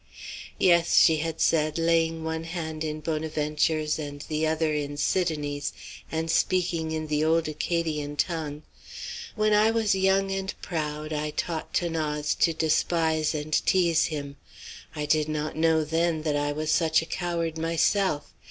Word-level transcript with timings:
"Yes," 0.57 0.95
she 0.95 1.17
had 1.17 1.39
said, 1.39 1.77
laying 1.77 2.23
one 2.23 2.43
hand 2.45 2.83
in 2.83 3.01
Bonaventure's 3.01 3.99
and 3.99 4.19
the 4.29 4.47
other 4.47 4.73
in 4.73 4.97
Sidonie's 4.97 5.73
and 6.11 6.31
speaking 6.31 6.89
in 6.91 7.05
the 7.05 7.23
old 7.23 7.47
Acadian 7.47 8.15
tongue, 8.15 8.63
"when 9.35 9.53
I 9.53 9.69
was 9.69 9.93
young 9.93 10.31
and 10.31 10.51
proud 10.59 11.13
I 11.13 11.29
taught 11.29 11.75
'Thanase 11.75 12.33
to 12.39 12.51
despise 12.51 13.35
and 13.35 13.53
tease 13.67 14.05
him. 14.05 14.37
I 14.95 15.05
did 15.05 15.29
not 15.29 15.55
know 15.55 15.83
then 15.83 16.23
that 16.23 16.35
I 16.35 16.51
was 16.51 16.71
such 16.71 17.03
a 17.03 17.05
coward 17.05 17.59
myself. 17.59 18.33